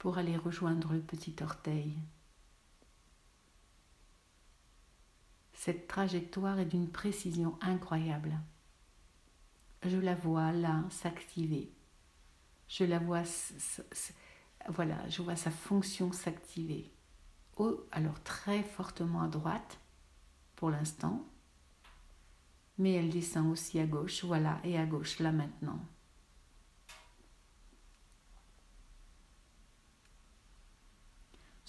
[0.04, 1.96] pour aller rejoindre le petit orteil.
[5.54, 8.38] Cette trajectoire est d'une précision incroyable.
[9.82, 11.72] Je la vois là s'activer.
[12.68, 13.22] Je la vois,
[14.68, 16.92] voilà, je vois sa fonction s'activer.
[17.56, 19.80] Oh, alors très fortement à droite
[20.54, 21.26] pour l'instant,
[22.76, 25.80] mais elle descend aussi à gauche, voilà, et à gauche là maintenant.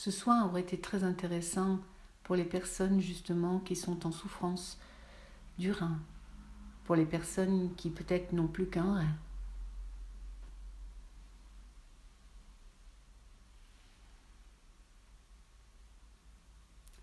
[0.06, 1.80] Ce soin aurait été très intéressant
[2.22, 4.78] pour les personnes justement qui sont en souffrance
[5.58, 5.98] du rein,
[6.84, 9.15] pour les personnes qui peut-être n'ont plus qu'un rein.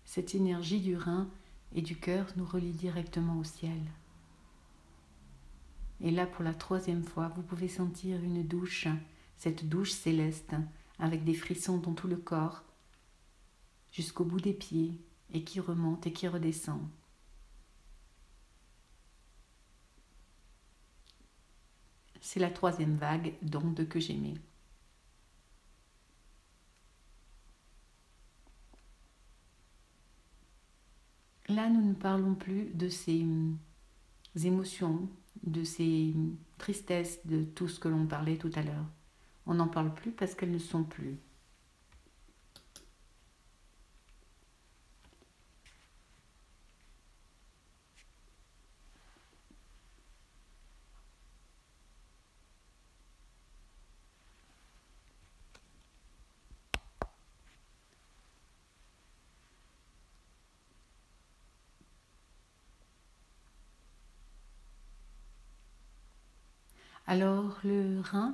[0.05, 1.27] Cette énergie du rein
[1.75, 3.81] et du cœur nous relie directement au ciel.
[5.99, 8.87] Et là, pour la troisième fois, vous pouvez sentir une douche,
[9.35, 10.55] cette douche céleste,
[10.99, 12.63] avec des frissons dans tout le corps,
[13.93, 14.99] jusqu'au bout des pieds
[15.31, 16.81] et qui remonte et qui redescend.
[22.19, 24.33] C'est la troisième vague d'ondes que j'aimais.
[31.49, 33.57] Là, nous ne parlons plus de ces hum,
[34.43, 35.07] émotions,
[35.43, 38.85] de ces hum, tristesses, de tout ce que l'on parlait tout à l'heure.
[39.45, 41.19] On n'en parle plus parce qu'elles ne sont plus.
[67.13, 68.33] Alors le rein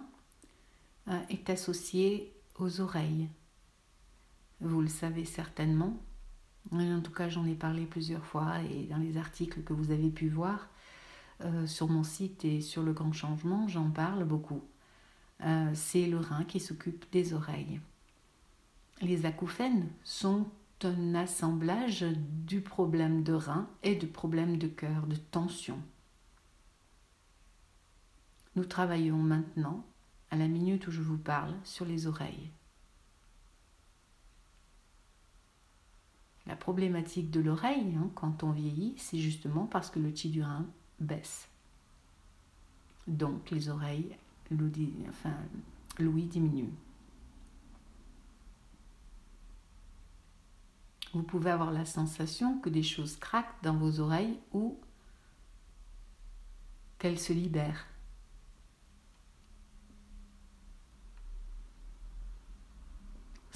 [1.09, 3.27] euh, est associé aux oreilles.
[4.61, 6.01] Vous le savez certainement.
[6.71, 10.09] En tout cas, j'en ai parlé plusieurs fois et dans les articles que vous avez
[10.09, 10.69] pu voir
[11.43, 14.63] euh, sur mon site et sur le grand changement, j'en parle beaucoup.
[15.43, 17.81] Euh, c'est le rein qui s'occupe des oreilles.
[19.01, 20.45] Les acouphènes sont
[20.85, 22.05] un assemblage
[22.47, 25.81] du problème de rein et du problème de cœur, de tension.
[28.55, 29.85] Nous travaillons maintenant,
[30.31, 32.51] à la minute où je vous parle, sur les oreilles.
[36.45, 40.41] La problématique de l'oreille, hein, quand on vieillit, c'est justement parce que le chi du
[40.41, 40.65] rein
[40.99, 41.47] baisse.
[43.07, 44.17] Donc les oreilles,
[44.49, 46.73] l'ouïe diminue.
[51.13, 54.79] Vous pouvez avoir la sensation que des choses craquent dans vos oreilles ou
[56.99, 57.88] qu'elles se libèrent.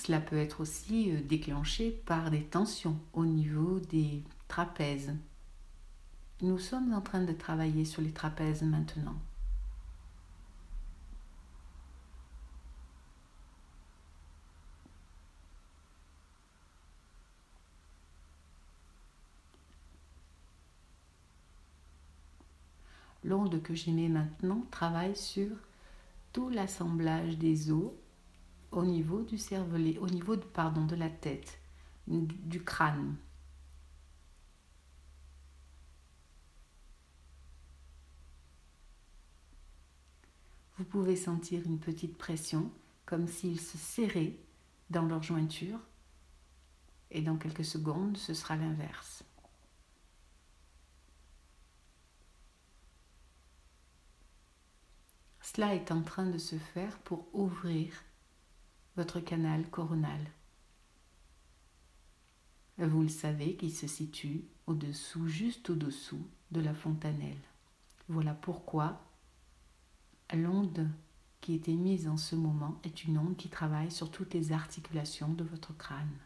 [0.06, 5.16] Cela peut être aussi euh, déclenché par des tensions au niveau des trapèzes.
[6.41, 9.16] Nous sommes en train de travailler sur les trapèzes maintenant.
[23.24, 25.56] L'onde que j'émets maintenant travaille sur
[26.34, 27.93] tout l'assemblage des os
[28.74, 31.60] au niveau du cervelet, au niveau de, pardon, de la tête,
[32.08, 33.16] du crâne.
[40.78, 42.72] Vous pouvez sentir une petite pression,
[43.06, 44.36] comme s'ils se serraient
[44.90, 45.80] dans leur jointure,
[47.12, 49.24] et dans quelques secondes, ce sera l'inverse.
[55.42, 57.94] Cela est en train de se faire pour ouvrir
[58.96, 60.22] votre canal coronal.
[62.78, 67.41] Vous le savez qu'il se situe au-dessous, juste au-dessous de la fontanelle.
[68.10, 69.02] Voilà pourquoi
[70.34, 70.88] l'onde
[71.41, 75.34] qui est émise en ce moment est une onde qui travaille sur toutes les articulations
[75.34, 76.18] de votre crâne.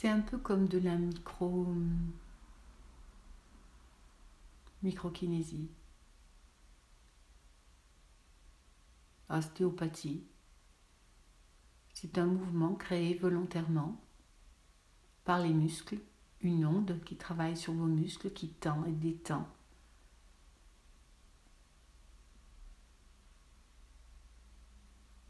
[0.00, 1.74] C'est un peu comme de la micro
[4.80, 5.72] microkinésie,
[9.28, 10.22] ostéopathie.
[11.94, 14.00] C'est un mouvement créé volontairement
[15.24, 15.98] par les muscles,
[16.42, 19.48] une onde qui travaille sur vos muscles, qui tend et détend.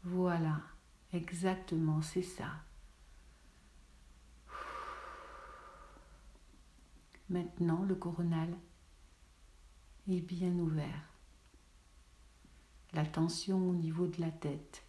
[0.03, 0.61] Voilà,
[1.11, 2.68] exactement, c'est ça.
[7.29, 8.49] Maintenant, le coronal
[10.07, 11.13] est bien ouvert.
[12.93, 14.83] La tension au niveau de la tête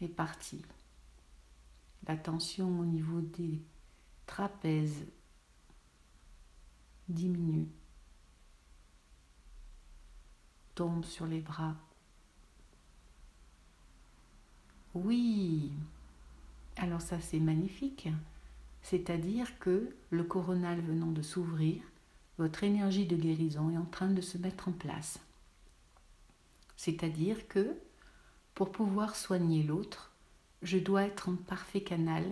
[0.00, 0.64] est partie.
[2.08, 3.62] La tension au niveau des
[4.26, 5.06] trapèzes
[7.08, 7.68] diminue,
[10.74, 11.76] tombe sur les bras.
[14.94, 15.72] Oui,
[16.76, 18.08] alors ça c'est magnifique.
[18.84, 21.82] C'est-à-dire que le coronal venant de s'ouvrir,
[22.36, 25.18] votre énergie de guérison est en train de se mettre en place.
[26.76, 27.78] C'est-à-dire que
[28.54, 30.12] pour pouvoir soigner l'autre,
[30.60, 32.30] je dois être en parfait canal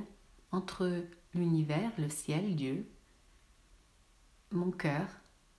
[0.51, 2.87] entre l'univers, le ciel, Dieu,
[4.51, 5.09] mon cœur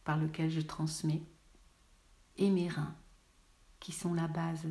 [0.04, 1.24] par lequel je transmets,
[2.38, 2.94] et mes reins,
[3.80, 4.68] qui sont la base.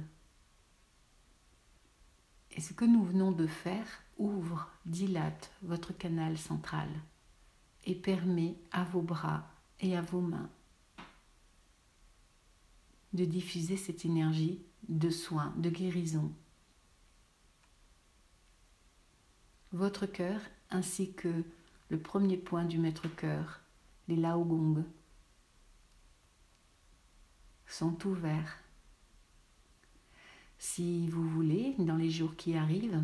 [2.52, 3.86] Et ce que nous venons de faire
[4.22, 6.88] ouvre, dilate votre canal central
[7.84, 9.46] et permet à vos bras
[9.80, 10.48] et à vos mains
[13.12, 16.32] de diffuser cette énergie de soin, de guérison.
[19.72, 21.44] Votre cœur ainsi que
[21.88, 23.60] le premier point du maître-cœur,
[24.08, 24.84] les Laogong,
[27.66, 28.58] sont ouverts.
[30.58, 33.02] Si vous voulez, dans les jours qui arrivent,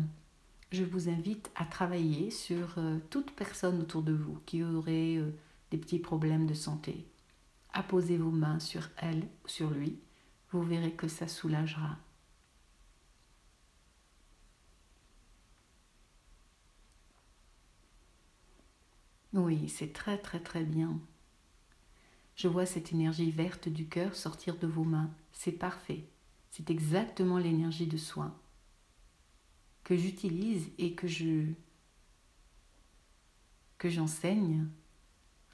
[0.71, 5.31] je vous invite à travailler sur euh, toute personne autour de vous qui aurait euh,
[5.71, 7.07] des petits problèmes de santé.
[7.73, 9.99] À vos mains sur elle ou sur lui,
[10.51, 11.97] vous verrez que ça soulagera.
[19.33, 20.99] Oui, c'est très très très bien.
[22.35, 25.11] Je vois cette énergie verte du cœur sortir de vos mains.
[25.33, 26.05] C'est parfait.
[26.51, 28.35] C'est exactement l'énergie de soin
[29.89, 31.45] que j'utilise et que je
[33.79, 34.67] que j'enseigne.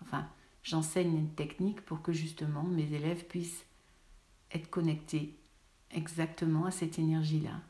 [0.01, 0.27] Enfin,
[0.61, 3.65] j'enseigne une technique pour que justement mes élèves puissent
[4.51, 5.39] être connectés
[5.89, 7.61] exactement à cette énergie-là.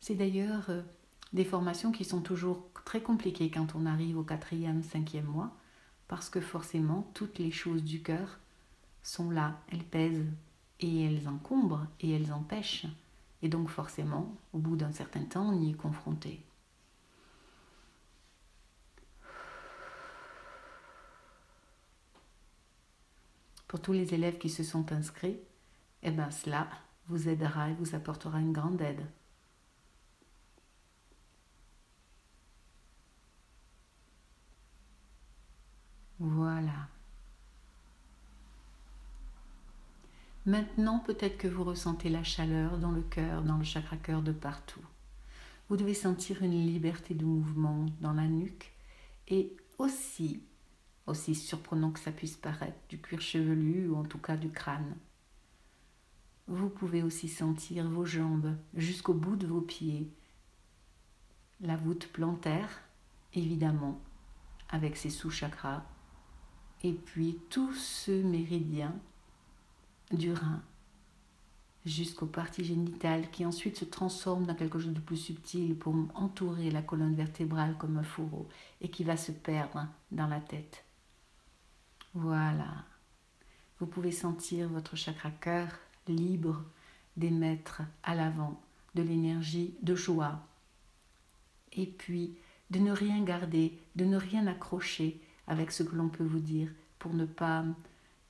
[0.00, 0.82] C'est d'ailleurs euh,
[1.32, 5.56] des formations qui sont toujours très compliquées quand on arrive au quatrième, cinquième mois,
[6.06, 8.40] parce que forcément, toutes les choses du cœur
[9.02, 10.26] sont là, elles pèsent
[10.80, 12.86] et elles encombrent et elles empêchent.
[13.42, 16.40] Et donc forcément, au bout d'un certain temps, on y est confronté.
[23.68, 25.38] Pour tous les élèves qui se sont inscrits,
[26.02, 26.68] eh bien cela
[27.06, 29.06] vous aidera et vous apportera une grande aide.
[36.18, 36.88] Voilà.
[40.48, 44.32] Maintenant, peut-être que vous ressentez la chaleur dans le cœur, dans le chakra cœur de
[44.32, 44.80] partout.
[45.68, 48.72] Vous devez sentir une liberté de mouvement dans la nuque
[49.28, 50.42] et aussi,
[51.06, 54.96] aussi surprenant que ça puisse paraître, du cuir chevelu ou en tout cas du crâne.
[56.46, 60.10] Vous pouvez aussi sentir vos jambes jusqu'au bout de vos pieds,
[61.60, 62.70] la voûte plantaire,
[63.34, 64.00] évidemment,
[64.70, 65.84] avec ses sous-chakras
[66.82, 68.98] et puis tout ce méridien
[70.12, 70.62] du rein
[71.88, 76.70] jusqu'aux parties génitales qui ensuite se transforment dans quelque chose de plus subtil pour entourer
[76.70, 78.48] la colonne vertébrale comme un fourreau
[78.80, 80.84] et qui va se perdre dans la tête.
[82.14, 82.84] Voilà.
[83.78, 85.68] Vous pouvez sentir votre chakra cœur
[86.06, 86.64] libre
[87.16, 88.60] d'émettre à l'avant
[88.94, 90.40] de l'énergie de joie
[91.72, 92.36] et puis
[92.70, 96.70] de ne rien garder, de ne rien accrocher avec ce que l'on peut vous dire
[96.98, 97.64] pour ne pas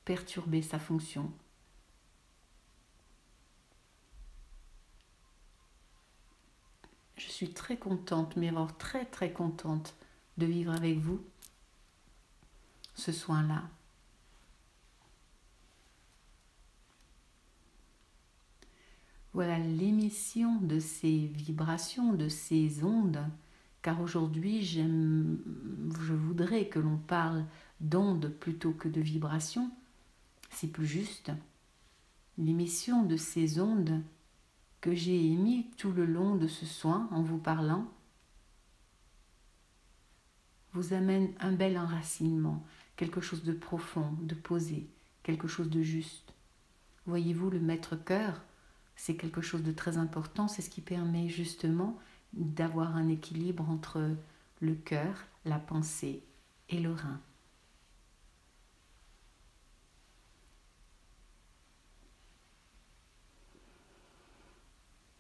[0.05, 1.31] perturber sa fonction.
[7.19, 9.95] Je suis très contente, mais très très contente
[10.39, 11.21] de vivre avec vous
[12.95, 13.65] ce soin-là.
[19.35, 23.21] Voilà l'émission de ces vibrations, de ces ondes
[23.83, 27.45] car aujourd'hui je voudrais que l'on parle
[27.81, 29.71] d'ondes plutôt que de vibrations.
[30.51, 31.31] C'est plus juste.
[32.37, 34.03] L'émission de ces ondes
[34.81, 37.89] que j'ai émis tout le long de ce soin en vous parlant
[40.73, 42.65] vous amène un bel enracinement,
[42.97, 44.89] quelque chose de profond, de posé,
[45.23, 46.35] quelque chose de juste.
[47.07, 48.43] Voyez-vous, le maître cœur,
[48.95, 51.99] c'est quelque chose de très important, c'est ce qui permet justement
[52.33, 54.15] d'avoir un équilibre entre
[54.61, 56.23] le cœur, la pensée
[56.69, 57.21] et le rein.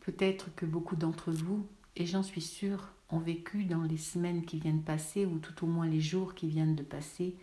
[0.09, 4.59] Peut-être que beaucoup d'entre vous, et j'en suis sûre, ont vécu dans les semaines qui
[4.59, 7.36] viennent passer, ou tout au moins les jours qui viennent de passer,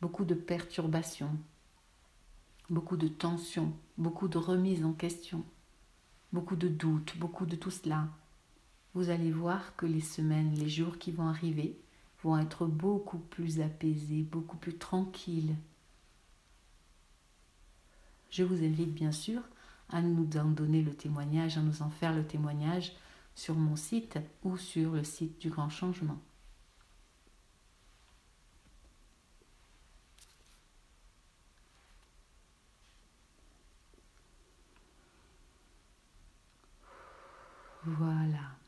[0.00, 1.30] beaucoup de perturbations,
[2.70, 5.44] beaucoup de tensions, beaucoup de remises en question,
[6.32, 8.08] beaucoup de doutes, beaucoup de tout cela,
[8.94, 11.78] vous allez voir que les semaines, les jours qui vont arriver
[12.24, 15.54] vont être beaucoup plus apaisés, beaucoup plus tranquilles.
[18.28, 19.40] Je vous invite bien sûr
[19.90, 22.92] à nous en donner le témoignage, à nous en faire le témoignage
[23.34, 26.18] sur mon site ou sur le site du Grand Changement.
[37.84, 38.58] Voilà.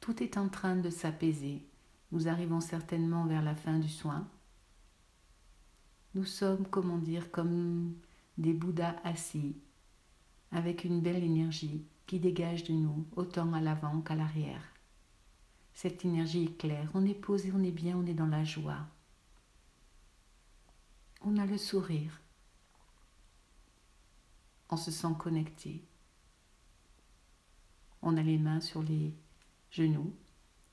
[0.00, 1.66] Tout est en train de s'apaiser.
[2.12, 4.28] Nous arrivons certainement vers la fin du soin.
[6.16, 7.92] Nous sommes, comment dire, comme
[8.38, 9.54] des Bouddhas assis,
[10.50, 14.62] avec une belle énergie qui dégage de nous, autant à l'avant qu'à l'arrière.
[15.74, 18.86] Cette énergie est claire, on est posé, on est bien, on est dans la joie.
[21.20, 22.18] On a le sourire.
[24.70, 25.84] On se sent connecté.
[28.00, 29.12] On a les mains sur les
[29.70, 30.14] genoux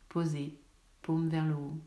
[0.07, 0.57] posés,
[1.01, 1.81] paume vers le haut.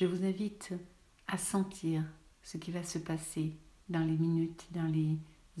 [0.00, 0.72] Je vous invite
[1.26, 2.02] à sentir
[2.42, 3.54] ce qui va se passer
[3.90, 5.18] dans les minutes, dans les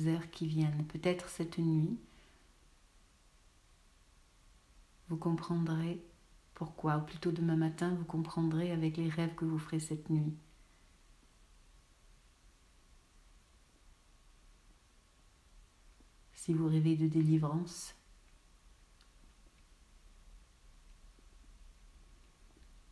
[0.08, 0.86] heures qui viennent.
[0.86, 1.98] Peut-être cette nuit,
[5.10, 6.02] vous comprendrez
[6.54, 10.32] pourquoi, ou plutôt demain matin, vous comprendrez avec les rêves que vous ferez cette nuit.
[16.32, 17.94] Si vous rêvez de délivrance,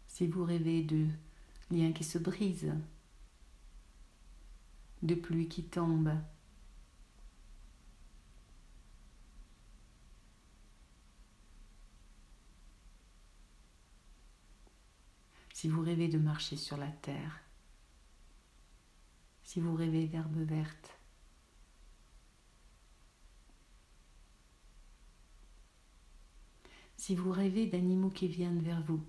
[0.09, 1.07] si vous rêvez de
[1.71, 2.75] liens qui se brisent,
[5.03, 6.13] de pluie qui tombe,
[15.59, 17.41] si vous rêvez de marcher sur la terre,
[19.43, 20.97] si vous rêvez d'herbes vertes,
[26.97, 29.05] si vous rêvez d'animaux qui viennent vers vous,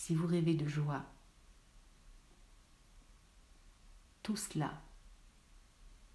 [0.00, 1.04] si vous rêvez de joie,
[4.22, 4.72] tout cela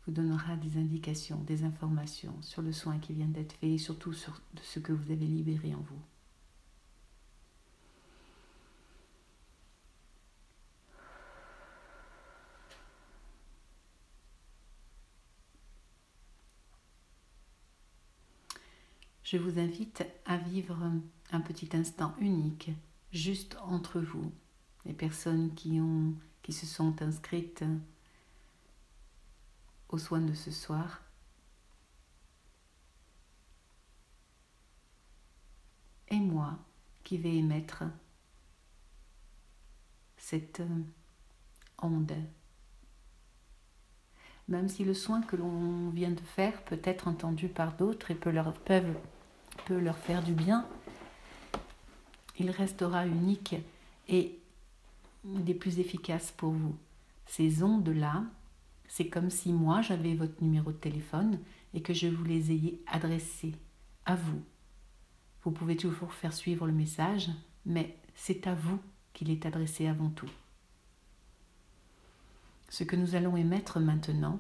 [0.04, 4.12] vous donnera des indications, des informations sur le soin qui vient d'être fait et surtout
[4.12, 6.02] sur ce que vous avez libéré en vous.
[19.22, 20.76] Je vous invite à vivre
[21.32, 22.72] un petit instant unique,
[23.12, 24.32] juste entre vous,
[24.86, 25.80] les personnes qui,
[26.50, 27.64] se sont inscrites
[29.90, 31.02] aux soins de ce soir.
[36.10, 36.60] Et moi
[37.04, 37.84] qui vais émettre
[40.18, 40.62] cette
[41.82, 42.14] onde.
[44.48, 48.16] Même si le soin que l'on vient de faire peut être entendu par d'autres et
[48.16, 48.56] peut leur
[49.98, 50.68] faire du bien,
[52.40, 53.56] il restera unique
[54.08, 54.38] et
[55.24, 56.76] des plus efficaces pour vous.
[57.26, 58.24] Ces ondes-là,
[58.88, 61.40] c'est comme si moi j'avais votre numéro de téléphone
[61.74, 63.54] et que je vous les ayais adressés
[64.06, 64.42] à vous.
[65.44, 67.30] Vous pouvez toujours faire suivre le message,
[67.66, 68.80] mais c'est à vous
[69.14, 70.30] qu'il est adressé avant tout.
[72.70, 74.40] Ce que nous allons émettre maintenant,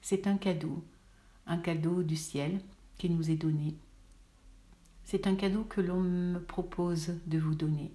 [0.00, 0.84] c'est un cadeau,
[1.46, 2.60] un cadeau du ciel
[2.98, 3.74] qui nous est donné.
[5.04, 7.94] C'est un cadeau que l'on me propose de vous donner.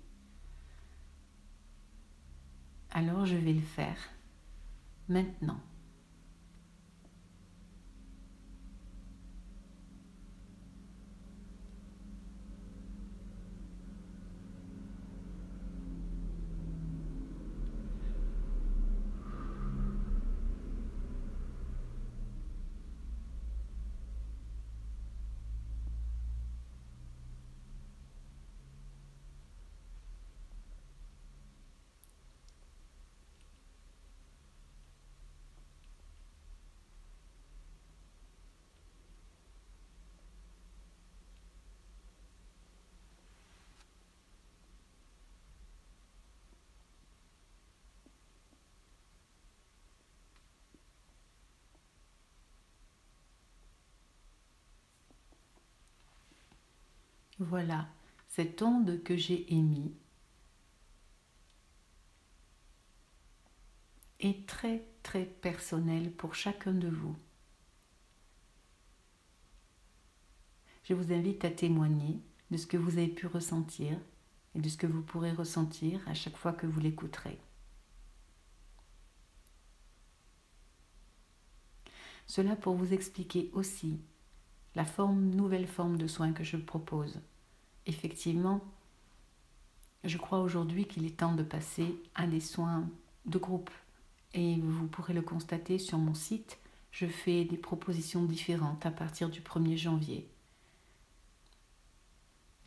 [2.91, 3.97] Alors je vais le faire
[5.07, 5.60] maintenant.
[57.40, 57.88] Voilà,
[58.28, 59.96] cette onde que j'ai émise
[64.20, 67.16] est très très personnelle pour chacun de vous.
[70.84, 72.20] Je vous invite à témoigner
[72.52, 73.98] de ce que vous avez pu ressentir
[74.54, 77.40] et de ce que vous pourrez ressentir à chaque fois que vous l'écouterez.
[82.28, 84.02] Cela pour vous expliquer aussi
[84.76, 87.20] la nouvelle forme de soins que je propose.
[87.86, 88.61] Effectivement,
[90.03, 92.88] je crois aujourd'hui qu'il est temps de passer à des soins
[93.26, 93.72] de groupe.
[94.34, 96.59] Et vous pourrez le constater sur mon site,
[96.91, 100.30] je fais des propositions différentes à partir du 1er janvier.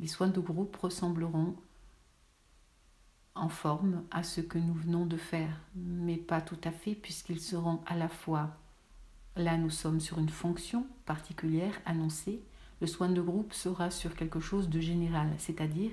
[0.01, 1.55] Les soins de groupe ressembleront
[3.35, 7.41] en forme à ce que nous venons de faire, mais pas tout à fait puisqu'ils
[7.41, 8.51] seront à la fois
[9.37, 12.43] Là, nous sommes sur une fonction particulière annoncée.
[12.81, 15.93] Le soin de groupe sera sur quelque chose de général, c'est-à-dire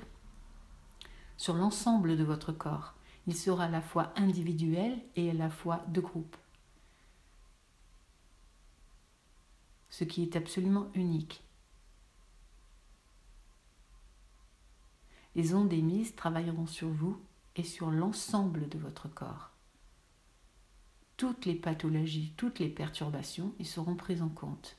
[1.37, 2.95] sur l'ensemble de votre corps.
[3.27, 6.35] Il sera à la fois individuel et à la fois de groupe.
[9.89, 11.43] Ce qui est absolument unique.
[15.35, 17.21] Les ondes émises travailleront sur vous
[17.55, 19.51] et sur l'ensemble de votre corps
[21.19, 24.77] toutes les pathologies, toutes les perturbations, ils seront prises en compte.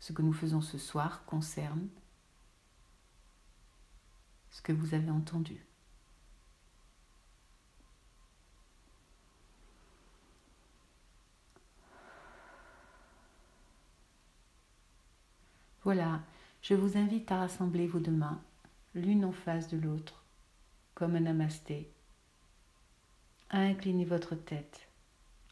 [0.00, 1.86] Ce que nous faisons ce soir concerne
[4.50, 5.64] ce que vous avez entendu.
[15.84, 16.20] Voilà,
[16.62, 18.42] je vous invite à rassembler vos deux mains,
[18.96, 20.24] l'une en face de l'autre,
[20.96, 21.92] comme un namasté,
[23.50, 24.87] à incliner votre tête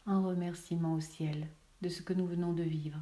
[0.07, 1.49] en remerciement au ciel
[1.83, 3.01] de ce que nous venons de vivre.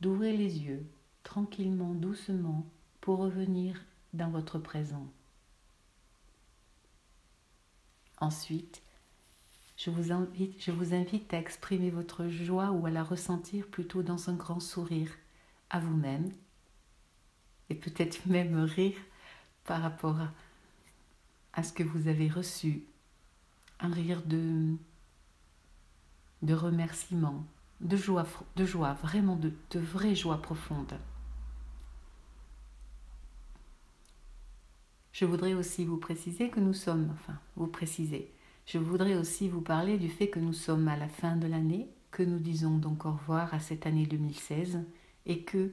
[0.00, 0.86] D'ouvrir les yeux
[1.22, 2.66] tranquillement, doucement,
[3.00, 3.80] pour revenir
[4.12, 5.06] dans votre présent.
[8.18, 8.82] Ensuite,
[9.76, 14.02] je vous, invite, je vous invite à exprimer votre joie ou à la ressentir plutôt
[14.02, 15.10] dans un grand sourire
[15.70, 16.30] à vous-même
[17.68, 18.98] et peut-être même rire
[19.64, 20.18] par rapport
[21.52, 22.84] à, ce que vous avez reçu.
[23.82, 24.74] Un rire de,
[26.40, 27.44] de remerciement,
[27.80, 28.26] de joie,
[28.56, 30.94] de joie vraiment de, de vraie joie profonde.
[35.12, 38.32] Je voudrais aussi vous préciser que nous sommes, enfin, vous préciser,
[38.66, 41.88] je voudrais aussi vous parler du fait que nous sommes à la fin de l'année,
[42.10, 44.80] que nous disons donc au revoir à cette année 2016
[45.26, 45.72] et que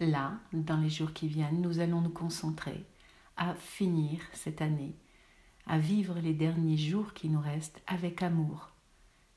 [0.00, 2.84] là, dans les jours qui viennent, nous allons nous concentrer
[3.36, 4.94] à finir cette année,
[5.68, 8.70] à vivre les derniers jours qui nous restent avec amour,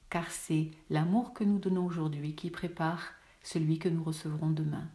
[0.09, 3.11] car c'est l'amour que nous donnons aujourd'hui qui prépare
[3.43, 4.87] celui que nous recevrons demain.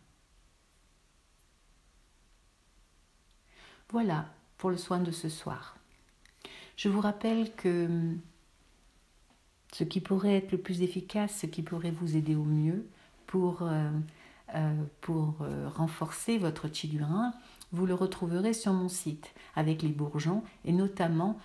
[3.90, 4.26] Voilà
[4.58, 5.76] pour le soin de ce soir.
[6.76, 8.16] Je vous rappelle que
[9.72, 12.88] ce qui pourrait être le plus efficace, ce qui pourrait vous aider au mieux
[13.26, 13.90] pour, euh,
[14.54, 17.32] euh, pour euh, renforcer votre chigurin,
[17.72, 21.38] vous le retrouverez sur mon site avec les bourgeons et notamment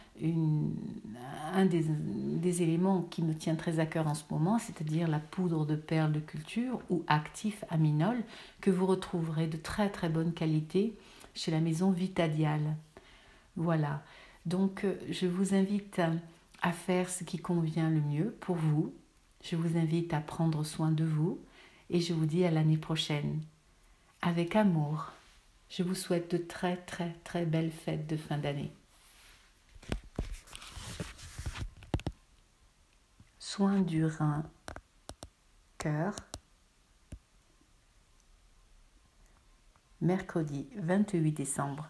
[1.53, 5.19] un des, des, éléments qui me tient très à cœur en ce moment, c'est-à-dire la
[5.19, 8.17] poudre de perles de culture ou actif aminol
[8.61, 10.95] que vous retrouverez de très très bonne qualité
[11.33, 12.75] chez la maison Vitadial.
[13.55, 14.03] Voilà.
[14.45, 16.01] Donc, euh, je vous invite
[16.61, 18.93] à faire ce qui convient le mieux pour vous.
[19.43, 21.39] Je vous invite à prendre soin de vous
[21.89, 23.41] et je vous dis à l'année prochaine.
[24.21, 25.11] Avec amour,
[25.71, 28.73] je vous souhaite de très très très belles fêtes de fin d'année.
[33.39, 34.43] Soin du rein,
[35.77, 36.15] cœur.
[40.01, 41.87] Mercredi 28 décembre.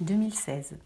[0.00, 0.78] 2016.